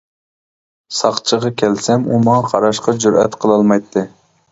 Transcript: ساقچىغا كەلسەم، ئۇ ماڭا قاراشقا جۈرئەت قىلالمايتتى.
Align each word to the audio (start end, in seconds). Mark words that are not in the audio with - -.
ساقچىغا 0.99 1.51
كەلسەم، 1.61 2.07
ئۇ 2.13 2.19
ماڭا 2.29 2.47
قاراشقا 2.53 2.95
جۈرئەت 3.05 3.37
قىلالمايتتى. 3.45 4.05